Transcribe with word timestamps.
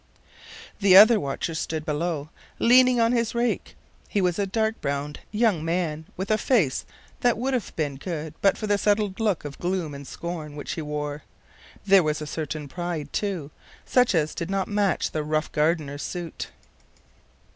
The 0.79 0.97
other 0.97 1.19
watcher 1.19 1.53
stood 1.53 1.85
below, 1.85 2.31
leaning 2.57 2.99
on 2.99 3.11
his 3.11 3.35
rake. 3.35 3.75
He 4.09 4.19
was 4.19 4.39
a 4.39 4.47
dark 4.47 4.81
browed 4.81 5.19
young 5.29 5.63
man, 5.63 6.07
with 6.17 6.31
a 6.31 6.39
face 6.39 6.85
that 7.19 7.37
would 7.37 7.53
have 7.53 7.71
been 7.75 7.97
good 7.97 8.33
but 8.41 8.57
for 8.57 8.65
the 8.65 8.79
settled 8.79 9.19
look 9.19 9.45
of 9.45 9.59
gloom 9.59 9.93
and 9.93 10.07
scorn 10.07 10.55
which 10.55 10.71
he 10.71 10.81
wore. 10.81 11.21
There 11.85 12.01
was 12.01 12.19
a 12.19 12.25
certain 12.25 12.67
pride, 12.67 13.13
too, 13.13 13.51
such 13.85 14.15
as 14.15 14.33
did 14.33 14.49
not 14.49 14.67
match 14.67 15.11
the 15.11 15.21
rough 15.23 15.51
gardener's 15.51 16.01
suit. 16.01 16.47